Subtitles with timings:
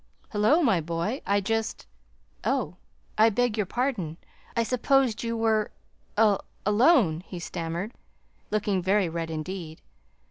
[0.31, 1.85] "Hullo my boy, I just
[2.43, 2.77] Oh,
[3.19, 4.17] I beg your pardon.
[4.57, 5.69] I supposed you were
[6.17, 7.93] alone," he stammered,
[8.49, 9.79] looking very red indeed.